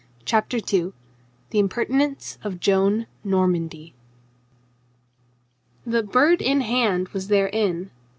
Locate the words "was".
7.09-7.27